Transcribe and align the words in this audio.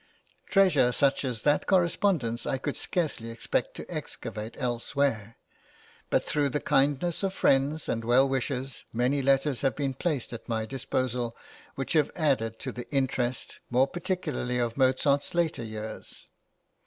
Treasure 0.47 0.91
such 0.91 1.23
as 1.23 1.43
that 1.43 1.67
correspondence 1.67 2.47
I 2.47 2.57
could 2.57 2.75
scarcely 2.75 3.29
expect 3.29 3.75
to 3.75 3.85
excavate 3.87 4.57
elsewhere; 4.57 5.37
but 6.09 6.23
through 6.23 6.49
the 6.49 6.59
kindness 6.59 7.21
of 7.21 7.35
friends 7.35 7.87
and 7.87 8.03
well 8.03 8.27
wishers 8.27 8.85
many 8.91 9.21
letters 9.21 9.61
have 9.61 9.75
been 9.75 9.93
placed 9.93 10.33
at 10.33 10.49
my 10.49 10.65
disposal 10.65 11.37
which 11.75 11.93
have 11.93 12.09
added 12.15 12.57
to 12.61 12.71
the 12.71 12.89
interest, 12.89 13.59
more 13.69 13.85
particularly 13.85 14.57
of 14.57 14.75
Mozart's 14.75 15.35
later 15.35 15.63
years. 15.63 16.25